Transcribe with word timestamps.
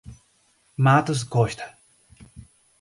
Matos 0.75 1.21
Costa 1.23 1.77